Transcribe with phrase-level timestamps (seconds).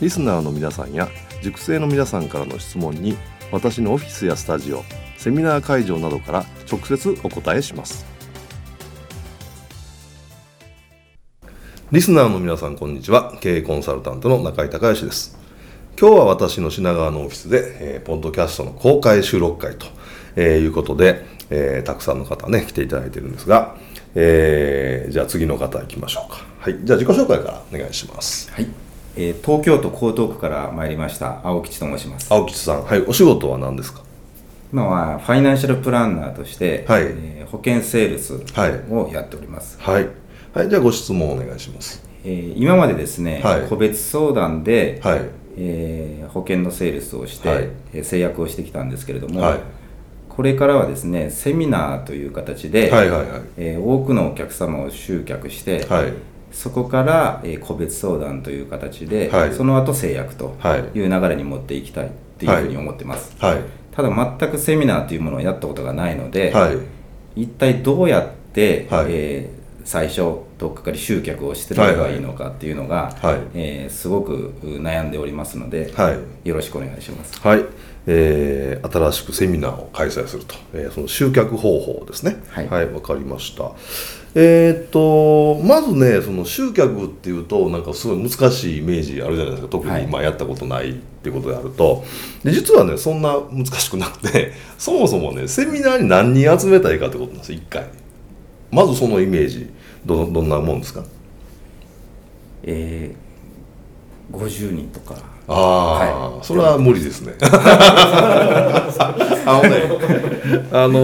[0.00, 1.08] リスナーの皆さんや
[1.42, 3.16] 塾生の皆さんからの質問に
[3.50, 4.82] 私のオフィスやスタジオ
[5.16, 8.04] セミナー会場などから直接お答えします。
[11.90, 13.38] リスナーの皆さんこんにちは。
[13.40, 15.38] 経営コンサルタントの中井隆義です。
[15.98, 19.86] 今日は私の品川のオフィスで、えー、ポッドキャストの公開収録会と、
[20.34, 23.76] えー、いうことで、えー、たくさんの方ね来ていただいてるんですが、
[24.14, 26.44] えー、じゃあ次の方行きましょうか。
[26.58, 26.78] はい。
[26.84, 28.52] じゃあ自己紹介からお願いします。
[28.52, 28.85] はい。
[29.16, 32.32] えー、東京都江東区から参りました青吉と申します。
[32.32, 32.84] 青吉さん。
[32.84, 34.02] はいお仕事は何ですか？
[34.72, 37.02] 今はファイナンシャルプランナーとして、はい。
[37.04, 39.78] えー、保険セールスをやっております。
[39.80, 40.08] はい、
[40.52, 45.20] はい、じゃあご質問お願いします、えー、今までですね、はい、個別相談で、はい。
[45.58, 49.58] えー、保険のセールスをして、はい、えー、制約をしてきたんですけれども、はい、
[50.28, 53.40] これからはですねセミナーという形で、はいはいはい。
[53.56, 56.12] えー、多くのお客様を集客して、はい
[56.56, 60.56] そこから、えー、個別相談という形で、はい、その後制約と
[60.94, 63.58] いう流れに持っていきたいというふうに思ってます、はい、
[63.92, 66.72] ただ全くセミナーというものをやったことがないので、は
[67.36, 70.16] い、一体どうやって、はい、えー、最初
[70.56, 73.34] とっかかり集客をしてればいいのかっていうのが、はい。
[73.34, 77.38] はい、えー、すごく悩んでおりますので、はい、よろしくお願いします。
[77.40, 77.64] はい。
[78.06, 82.42] えー、新しくセミナーを開催すると、えー、その集客方法ですね。
[82.48, 82.68] はい。
[82.68, 83.72] わ、はい、かりました
[84.38, 89.68] えー、っとまずねその集客っていうとなんかすごい難しいイメージあるじゃないですか。
[89.70, 92.04] 特に今やったことないっていうことであると、
[92.44, 97.86] で実はねそんな難しくなくて そもそもねセミナーに何人集めたらいいかってことなんですよ1回。
[98.70, 99.70] まずそのイメージ
[100.04, 101.02] どどんなもんですか？
[102.62, 105.14] えー、50人とか。
[105.48, 105.94] ああ、
[106.34, 107.32] はい、それは無理ですね。
[107.40, 108.90] あ
[109.46, 109.82] のね
[110.72, 110.98] あの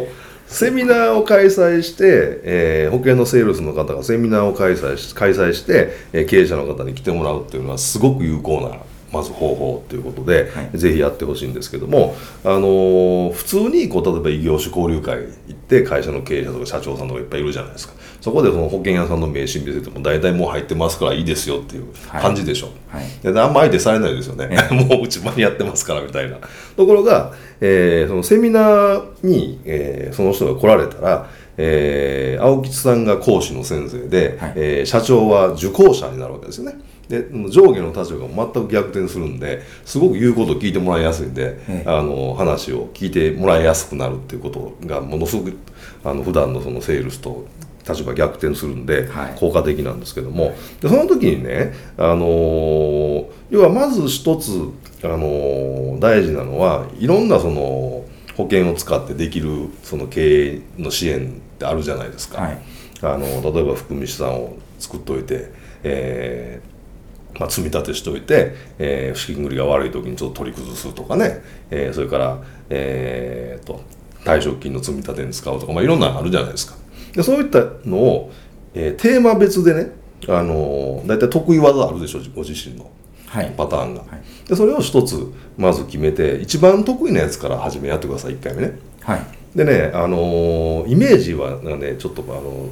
[0.00, 0.06] ー、
[0.46, 8.78] セミナーを開催して、えー、保険のセールスの方がセミナーを開催し開催して、えー、経営者の方に来てもらうっていうのはすごく有効な
[9.12, 12.14] まず方法ということで、はい、ぜひやってほしいんですけども、
[12.44, 17.94] あのー、普通にこう例えば異業種交流会行って会社の経営者とか社長さんとかいっぱいいるじゃないですか。
[18.20, 23.02] そこでその保険屋さんの名刺見せても大体もう入ってますからいいですよっていう感じでしょ、はい。
[23.02, 24.48] はい、であんま相手されないですよね、
[24.88, 26.38] もううち間に合ってますからみたいな。
[26.76, 36.78] ところが、えー、そのセミナーに、えー、その人が来られたらえー、青吉さんが講師の先生で、はい、えー、社長は受講者になるわけですよね。
[37.08, 45.56] で上下の立場が全く逆転するんですごく言うことを聞いてもらいやすいんで、あの話を聞いてもらいやすくなるっていうことがものすごく
[46.04, 47.46] あの普段のそのセールスと
[47.88, 49.08] 立場逆転するんで
[49.38, 54.50] 効果的なんですけども、はい、でその時にね、あのー、要はまず一つ、
[55.04, 58.04] あのー、大事なのはいろんなその
[58.36, 62.42] 保険を使ってできるその経営の支援ってあるじゃないですか。
[62.42, 62.58] はい、
[63.02, 65.52] あの例えば含み資産を作っておいて、
[65.84, 66.75] えー
[67.38, 72.38] まあ、積み立てしておいて、えー、資金繰りが悪い時にちょっと取り崩すとかね、えー、それから、
[72.70, 73.82] えーと、
[74.24, 76.76] 退職金の積み立てに使うとか、まあ、いろんなのあるじゃないですか。
[77.12, 78.32] でそういったのを、
[78.74, 79.90] えー、テーマ別でね、
[80.28, 82.90] あのー、大体得意技あるでしょご自身の
[83.56, 84.10] パターンが、はい。
[84.10, 92.68] はい、でそれを一つまず決めて一番得意なやつから初めやってください1回目ね、はい、でね、あのー、イメージはねちょっとあの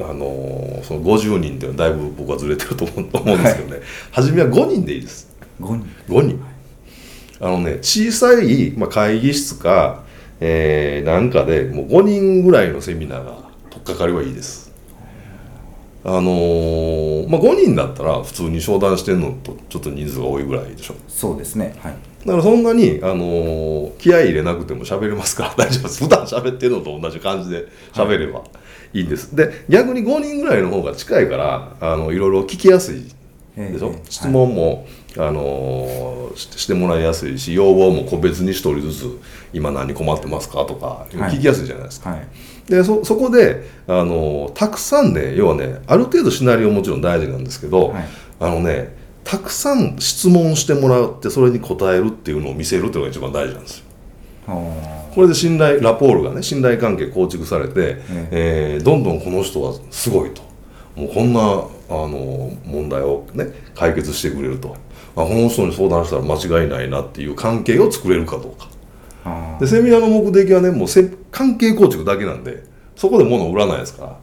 [0.00, 3.82] あのその50人っていうのはだいぶ僕はずれてると思うんですけどね、はい、
[4.12, 5.34] 初めは5人でいいです。
[5.60, 6.44] 5人 ,5 人。
[7.40, 10.04] あのね小さい、まあ、会議室か、
[10.40, 14.66] えー、なんかでもう5人ぐらいのセミナーが取っかかりはいいです。
[16.04, 20.94] あのー、まあ、5人だったら普通に商談してるのとちょっと人数が多いぐらいでしょ。
[21.08, 21.74] そうですね。
[21.80, 21.94] はい
[22.26, 26.04] だからそんなに、あのー、気合い入れなくても喋れますから 大丈夫です。
[26.04, 28.44] 普段喋ってるのと同じ感じで喋れば、は
[28.92, 28.98] い。
[28.98, 29.34] いいんです。
[29.36, 33.04] で逆に5人ぐらいの方が近いからあのいろいろ聞きやすい
[33.56, 34.86] でしょ、質問も、
[35.18, 39.20] あのしてもらいやすいし要望も個別に1人ずつ
[39.54, 42.10] 今何困ってますかとか聞きやすいじゃないですか。
[42.10, 42.18] はい。
[42.18, 48.04] はい、でそそこであのたくさんね要はねある程度シナリオもちろん大事なんですけど、はい、
[48.40, 48.94] あのね
[49.26, 53.84] たくさん質問してもらってそれに答えるっていうのを見せるっていうのが一番大事なんですよ。
[54.46, 58.78] これで信頼ラポールがね信頼関係構築されて、ねえ。
[58.80, 60.42] ー、どんどんこの人はすごいと。
[60.94, 61.42] もうこんなあ
[61.88, 64.76] の問題をね解決してくれると。
[65.16, 68.68] あこの人に相談したら間違いないなっていう関係を作れるかどうか。
[69.58, 72.62] でセミナーの目的はねもうせ関係構築だけなんで
[72.94, 74.16] そこで物を売らないですから。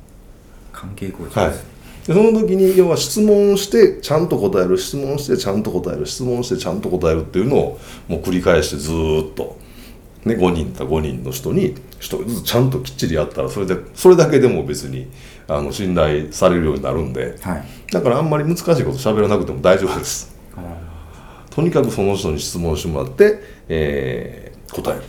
[0.72, 1.38] 関係構築。
[1.38, 1.73] はい
[2.08, 9.58] でその時に要は質問してちゃんと答える質問してちゃんと答える質問してちゃんと答えるっていうのをもう繰り返してずっと、
[10.26, 15.08] ね、5人た5人の人に1人ずつちゃんときっちりやったらそれでそれだけでも別に
[15.48, 20.34] あの信頼されるようになるんで、はい、だからあんまり難しいこと喋らなくても大丈夫です。
[21.50, 23.40] とにかくその人に質問してもらって、
[23.70, 25.04] えー、答える。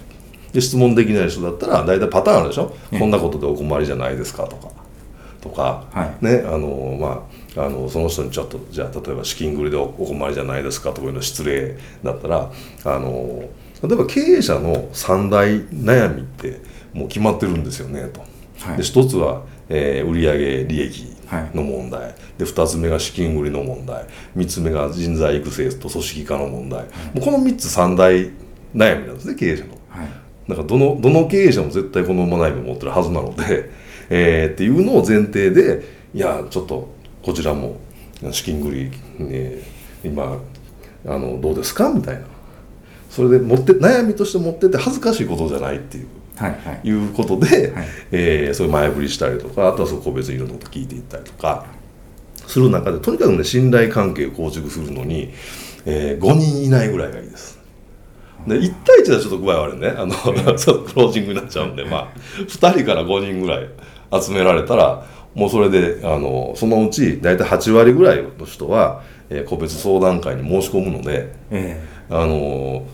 [0.53, 4.74] で質問できない人だったら大体パターンあるでしょ、うん、こんなことでお困りじゃないですかとか
[5.45, 7.29] とか、はい、ねあのま
[7.63, 12.51] ああのその人にちょっとじゃあ例えば資金繰りでお困りじゃないですかとかいうの失礼だったら
[12.85, 13.45] あの
[13.83, 16.63] 例えば経営者の三大悩みって
[16.95, 18.21] もう決まってるんですよねと。
[18.61, 21.15] はい、で一つは、えー、売上利益
[21.53, 24.07] の問題、はい、で2つ目が資金繰りの問題。
[24.37, 28.31] 3つ目が人材育成と組織化の問題、もうこの3つ3大
[28.75, 29.73] 悩みなんですね経営者の。
[29.91, 30.09] はい、
[30.49, 33.71] だからどのどの経営者も絶対この悩みを持ってるはずなので、
[34.17, 35.83] えー、っていうのを前提で
[36.15, 37.81] いやちょっとこちらも
[38.31, 40.39] 資金繰り、えー、今
[41.05, 41.93] あのどうですか？
[41.93, 42.21] みたいな。
[43.11, 46.07] それで持って悩みとして持ってて恥ずかしいことじゃないっていう。
[46.37, 51.67] はいはい、いうことで、はい、えー、そういう前振りしたりとかあとはそこ別にいろんなこと聞いていったりとか
[52.49, 55.31] する中でとにかくね信頼関係を構築するのに、
[55.87, 57.59] えー、5人いないぐらいがいいです。
[58.49, 59.89] で1対1はちょっと具合悪いね。
[59.97, 60.13] あの、
[60.57, 62.09] ちょっとクロージングになっちゃうんで、まあ、
[62.41, 63.69] 2人から5人ぐらい
[64.21, 72.87] 集められたらもうそれであのそのうち大体8割ぐらいの人は、えー、個別相談会に申し込むので、えー、あの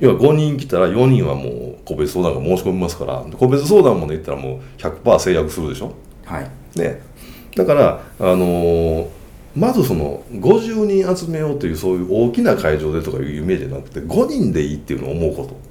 [0.00, 5.94] 要は5人来たら4人はもう個別相談が申し込みますから個別相談までいったらもう100%制約するでしょ？
[6.24, 7.00] はい、ね、
[7.56, 9.08] だから、あのー、
[9.56, 15.67] まずその50人集めようというそういう大きな会場でとかいうイメージじゃなくて5人でいいっていうのを思うこと。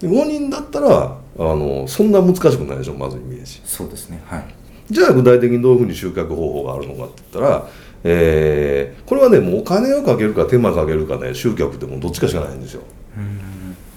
[0.00, 3.60] 5人だったらあのそんな難しくないでしょまずイメージ。
[3.64, 4.44] そうですねはい。
[4.90, 7.68] じゃあ具体的にどういうふうに集客方法があるのかって言ったら
[8.04, 12.82] えー、これはねもうお金をかけるか手間かけるかね集客でもどっちかしかないんですよ。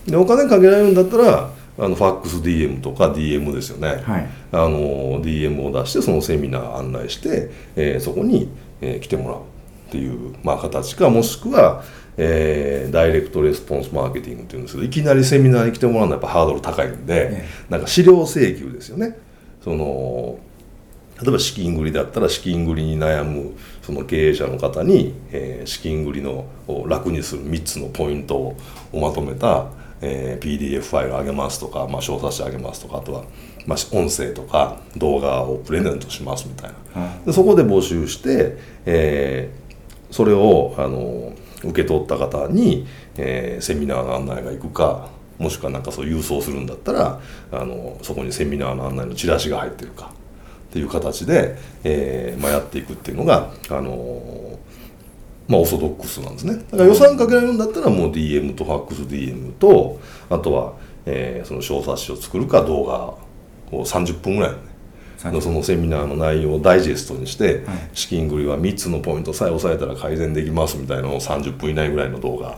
[0.08, 8.50] でお金かけられるんだったらあのファックス DM とか DM ですよね、はい、あの DM を出してそのセミナー案内して、えー、そこに、
[8.82, 11.84] えー、来てもらうっていう、まあ、形かもしくは、
[12.18, 19.18] えー、ダイレクトレスポンスマーケティングっていうんですけどいきなりセミナーに来てもらうのはやっぱハードル高いんで、ね、なんか資料請求ですよね。
[19.64, 20.40] その
[21.22, 28.58] 例えば資金繰りだったら資金繰りに悩むその経営者の方に、えー、資金繰りのを楽にする3つのポイントを
[28.92, 29.68] まとめた、
[30.02, 33.24] えー、PDF ファイルあげますとか、まあ、小冊子あげますとかあとは、
[33.68, 42.88] まあ、音声とか動画をプレゼントしますみたいな、でそこで募集して、えー、それをあの受け取った方に、
[43.18, 47.20] えー、セミナーの案内が行くかもしくはなんかそう郵送するんだったら
[47.52, 50.12] あのそこにセミナーの案内のチラシが入ってるか
[50.70, 54.58] っていう形で、えーまあ、やっていくっていうのが、あのー、
[55.52, 56.56] まあ、オーソドックスなんですね。
[56.56, 60.00] だから予算かけられるんだったらもう DM とファックス DM と
[60.30, 60.74] あとは、
[61.06, 62.98] えー、その小冊子を作るか動画
[63.78, 64.58] を30分ぐらいね
[65.26, 72.58] のそのセミナーの内容をダイジェストにして、はい、資金繰りは3つのポイントさえ押さえたら改善できますみたいなのを30分以内ぐらいの動画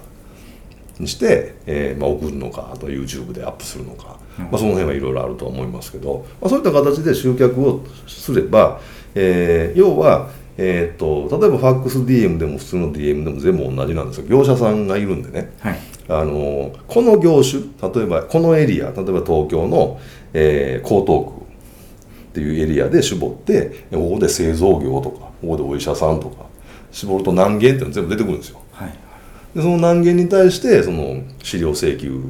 [0.99, 4.21] にして、えーまあ、送るのかあと YouTube でアップするのか。
[4.37, 8.79] まあ、その辺はいろいろあるとは思いますけど、まあ、そういった形で集客をすれば、
[9.13, 14.27] えー、要は、えーと、例えばファックス DM でも普通の DM でも全部同じなんですよ。
[14.27, 15.79] 業者さんがいるんでね、はい、
[16.09, 17.61] あのこの業種
[17.93, 19.99] 例えばこのエリア例えば東京の、
[20.33, 21.42] えー、江東区
[22.33, 26.45] っていうエリアで絞ってここで製造業とかここでお医者さんとか
[26.91, 28.59] 絞ると何件っていうの全部出てくるんですよ。
[28.71, 28.93] はい、
[29.55, 32.23] でその何件に対してその資料請求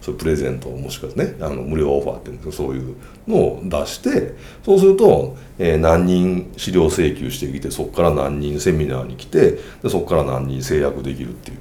[0.00, 2.96] そういうプレゼントもしくはねあの無料オファーっていうんですけどそういう
[3.28, 11.54] のを出してそうすると、えー、何人資料請求してきてそこから何人セミナーに来てでそこから何人制約できるってい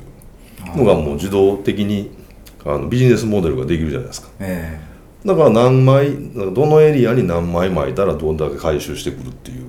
[0.74, 2.10] うのがもう自動的に
[2.66, 4.30] あのビジネスモデルができるじゃないですか。
[4.40, 4.91] えー、
[5.26, 9.68] だから何枚どのエリアに何枚巻いたらどんだけ回収してくるっていう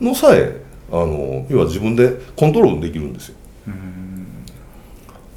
[0.00, 3.36] のさえあの要は自分でコントロールできるんですよ。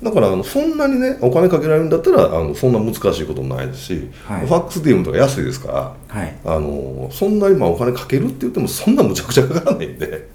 [0.03, 10.27] だからあのそんなにねお金かけられるんだったらあのそんな難しいこともないですし、はい、ファックス DM とか安いですから、はい、あのそんなにまあお金かけるって言ってもそんなむちゃくちゃかからないんで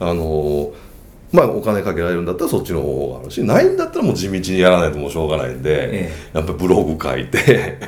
[0.00, 0.72] あの
[1.32, 7.78] まあお金かけられるんだったらそっちの方法があるしないんだったらもう地道にやらないともうしょうがないんで、ええ、やっぱりブログ書いて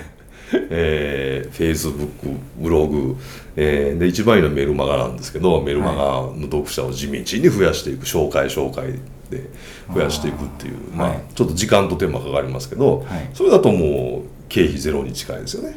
[0.70, 3.16] えー、Facebook ブログ、
[3.56, 8.98] えー、で一番いいのはメルマガなんですけどメルマガの読者を地道に増やしていく紹介紹介
[9.30, 9.48] で
[9.92, 15.76] 増やしていくっていうまあ、ちょっと時間と手間かかりますけど、はい、それだともう経費ゼロに近いですよね。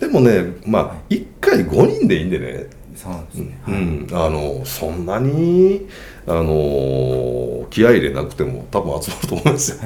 [0.00, 2.66] でもねまあ1回5人でいいんでね。
[2.96, 5.86] そうですね、うん、あのそんなに
[6.26, 9.78] あの気合い入れなくても多分集まると思うんですよ。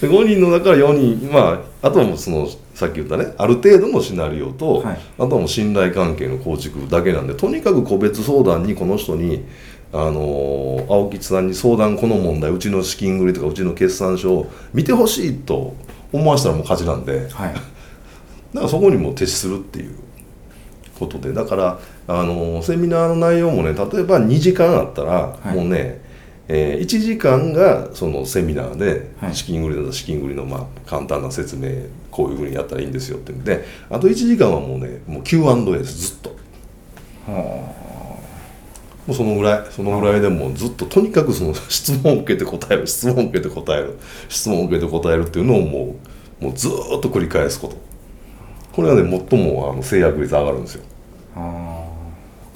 [0.00, 9.44] で5人の中から4人まああとはもうそのさっき言ったねある程度のシナリオと、はい、あとはもう信頼関係の構築だけなんでとにかく個別相談にこの人に
[9.92, 15.74] あの青木さんに相談この問題うちの資金繰りとかうちの決算書を見てほしいと
[16.12, 17.54] 思わせたらもう勝ちなんで、はい、
[18.54, 19.90] だからそこにも徹するっていう。
[20.98, 21.78] ことでだから
[22.08, 26.02] あのセミナーの内容もね例えば2時間あったら、はい、もうね
[26.50, 33.32] えー、1時間がそのセミナーで資金繰りだと資金繰りのまあ簡単な説明こういうふうにやったらいいんですよって。
[33.32, 36.30] 言ってあと1時間はもうねもう Q&A ですずっと。
[37.30, 37.88] はあ。
[39.06, 39.66] もうそのぐらい。
[39.70, 42.86] そのぐらいでもうずっととにかくその質問を受けて答える。
[42.86, 43.98] 質問を受けて答える。
[44.28, 45.96] 質問を受けて答えるっていうのをも
[46.40, 47.76] うもうずっと繰り返すこと。
[48.72, 50.84] これはね最もあの制約率上がるんですよ。
[51.36, 51.87] あ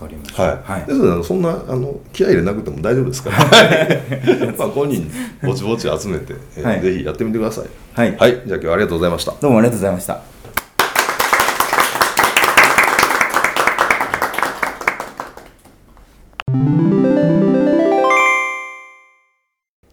[0.02, 0.42] かりました。
[0.42, 0.62] はい。
[0.62, 3.38] はい、ですのでそんなあの気合い入れなくても大丈夫ですから。
[3.44, 5.10] まあ5人
[5.42, 7.66] ぼちぼち集めて、はい、ぜひやってみてください。
[7.94, 8.16] はい。
[8.16, 8.42] はい。
[8.46, 9.34] じゃあ今日はありがとうございました。
[9.40, 10.22] どうもありがとうございました。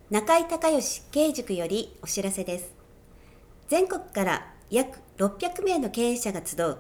[0.09, 2.73] 中井隆義経営塾よりお知らせです。
[3.67, 6.77] 全国から約600名の経営者が集う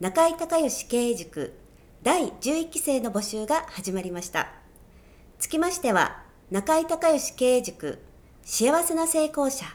[0.00, 1.52] 中井隆義経営塾
[2.08, 4.48] 第11期生の募集が始まりました。
[5.38, 7.98] つきましては、中井隆義経営塾
[8.44, 9.66] 幸せな成功者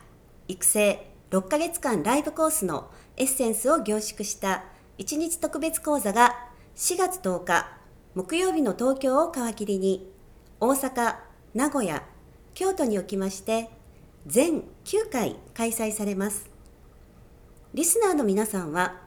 [0.47, 4.63] 育成6ヶ月間ライブコースのエッセンスを凝縮した
[4.97, 6.35] 1日特別講座が
[6.75, 7.67] 4月10日
[8.15, 10.11] 木曜日の東京を皮切りに
[10.59, 11.17] 大阪、
[11.53, 12.01] 名古屋、
[12.55, 13.69] 京都におきまして
[14.25, 16.49] 全9回開催されます。
[17.75, 19.01] リスナーの皆さんは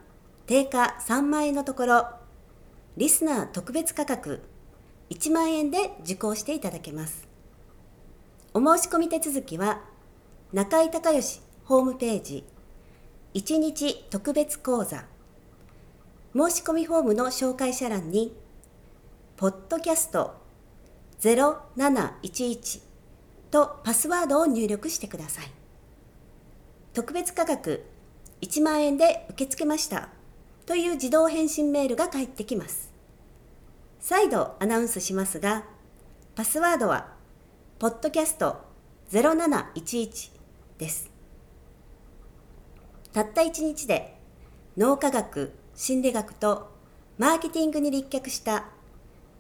[0.47, 2.16] 定価3万円のところ
[2.97, 4.43] リスナー特別価格
[5.11, 7.29] 1万円で受講していただけます。
[8.55, 9.83] お申し込み手続きは
[10.55, 12.45] 中井隆義ホームページ
[13.35, 15.05] 1日特別講座
[16.35, 18.35] 申し込みフォームの紹介者欄に
[19.37, 20.35] ポッドキャスト
[21.21, 22.81] 0711
[23.51, 25.51] とパスワードを入力してください。
[26.95, 27.85] 特別価格
[28.41, 30.09] 1万円で受け付けました
[30.67, 32.93] という自動返信メールが返ってきます。
[34.01, 35.65] 再度アナウンスしますが、
[36.35, 37.15] パスワードは、
[37.79, 38.57] ポッドキャスト
[39.13, 40.33] 0711
[40.79, 41.11] です。
[43.13, 44.19] たった1日で、
[44.77, 46.69] 脳科学、心理学と
[47.17, 48.67] マーケティングに立脚した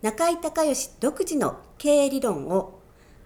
[0.02, 2.78] 中井隆義独自の経営理論を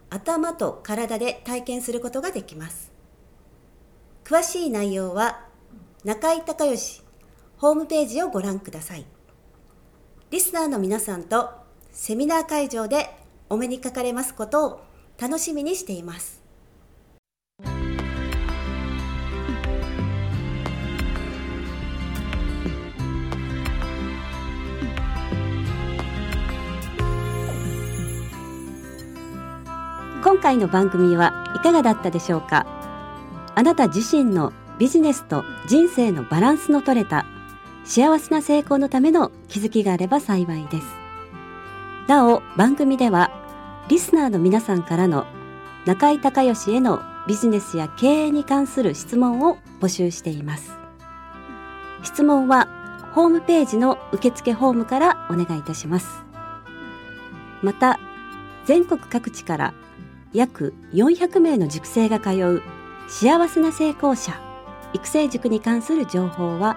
[0.09, 2.90] 頭と体で体験することができます。
[4.25, 5.45] 詳しい内容は
[6.04, 7.02] 中井隆義
[7.60, 9.04] ホームページをご覧ください。
[10.30, 11.50] リスナーの皆さんと
[11.92, 13.14] セミナー会場で
[13.50, 14.80] お目にかかれますことを
[15.20, 16.40] 楽しみにしています。
[30.24, 32.64] 今回の番組はいかがだったでしょうか？
[33.54, 37.26] あなた自身のビジネスと人生のバランスの取れた
[37.84, 40.87] 幸せな成功のための気づきがあれば幸いです。
[42.08, 43.30] なお、番組では、
[43.88, 45.26] リスナーの皆さんからの
[45.87, 50.72] 中井隆義へのビジネスや経営に関する質問を募集しています。
[52.02, 52.68] 質問は、
[53.14, 56.25] ホームページの受付フォームからお願いいたします。
[57.62, 57.99] また、
[58.64, 59.75] 全国各地から
[60.32, 62.62] 約400名の塾生が通う
[63.08, 64.40] 幸せな成功者
[64.92, 66.76] 育成塾に関する情報は